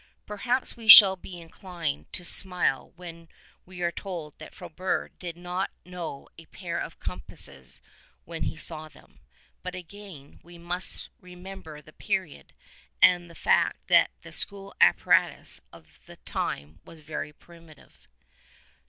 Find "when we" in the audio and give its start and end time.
2.95-3.83